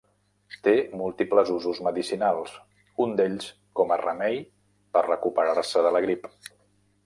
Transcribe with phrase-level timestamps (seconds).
[0.67, 0.71] Té
[1.01, 2.55] múltiples usos medicinals,
[3.07, 3.53] un d'ells
[3.83, 4.43] com a remei
[4.97, 6.31] per recuperar-se de la grip.